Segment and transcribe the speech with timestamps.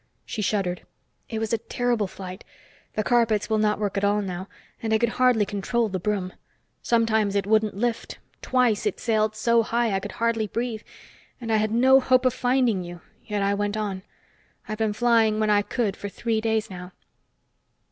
[0.25, 0.81] She shuddered.
[1.29, 2.43] "It was a terrible flight.
[2.95, 4.47] The carpets will not work at all now,
[4.81, 6.33] and I could hardly control the broom.
[6.81, 8.17] Sometimes it wouldn't lift.
[8.41, 10.81] Twice it sailed so high I could hardly breathe.
[11.39, 14.01] And I had no hope of finding you, yet I went on.
[14.67, 16.93] I've been flying when I could for three days now."